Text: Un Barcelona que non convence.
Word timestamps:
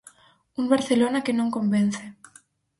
Un 0.59 0.65
Barcelona 0.73 1.23
que 1.25 1.37
non 1.39 1.53
convence. 1.57 2.03